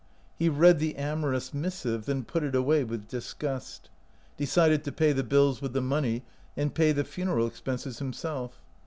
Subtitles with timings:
[0.39, 3.91] He read the amorous missive, then put it away with disgust;
[4.35, 6.23] de cided to pay the bills with the money
[6.57, 8.63] and pay the funeral expenses himself.